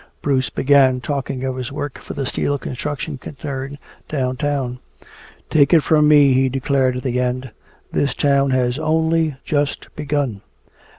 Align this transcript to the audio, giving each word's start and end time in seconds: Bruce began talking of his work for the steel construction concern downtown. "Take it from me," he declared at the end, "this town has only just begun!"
Bruce 0.23 0.49
began 0.49 0.99
talking 0.99 1.43
of 1.43 1.57
his 1.57 1.71
work 1.71 1.99
for 1.99 2.15
the 2.15 2.25
steel 2.25 2.57
construction 2.57 3.19
concern 3.19 3.77
downtown. 4.09 4.79
"Take 5.51 5.75
it 5.75 5.83
from 5.83 6.07
me," 6.07 6.33
he 6.33 6.49
declared 6.49 6.97
at 6.97 7.03
the 7.03 7.19
end, 7.19 7.51
"this 7.91 8.15
town 8.15 8.49
has 8.49 8.79
only 8.79 9.35
just 9.45 9.95
begun!" 9.95 10.41